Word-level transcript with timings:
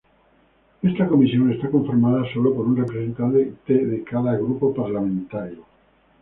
Esta 0.81 1.05
comisión 1.07 1.51
está 1.51 1.69
conformada 1.69 2.23
solo 2.33 2.55
por 2.55 2.65
un 2.65 2.75
representante 2.75 3.53
de 3.67 4.03
cada 4.03 4.33
grupo 4.35 4.73
parlamentario. 4.73 5.63